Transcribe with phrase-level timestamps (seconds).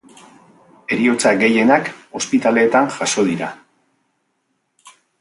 [0.95, 1.91] Heriotza gehienak
[2.21, 3.55] ospitaleetan jazo dira.